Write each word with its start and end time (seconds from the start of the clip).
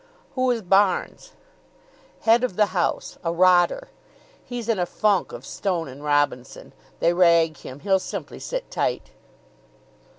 "Who 0.33 0.49
is 0.49 0.63
Barnes?" 0.63 1.33
"Head 2.21 2.43
of 2.43 2.55
the 2.55 2.65
house 2.73 3.19
a 3.23 3.31
rotter. 3.31 3.89
He's 4.43 4.67
in 4.67 4.79
a 4.79 4.87
funk 4.87 5.31
of 5.31 5.45
Stone 5.45 5.87
and 5.87 6.03
Robinson; 6.03 6.73
they 6.99 7.13
rag 7.13 7.57
him; 7.57 7.81
he'll 7.81 7.99
simply 7.99 8.39
sit 8.39 8.71
tight." 8.71 9.11